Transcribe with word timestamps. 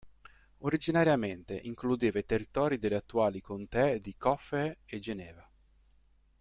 Originariamente 0.61 1.59
includeva 1.65 2.17
i 2.17 2.25
territori 2.25 2.79
delle 2.79 2.95
attuali 2.95 3.39
contee 3.39 4.01
di 4.01 4.15
Coffee 4.17 4.79
e 4.83 4.97
Geneva. 4.99 5.47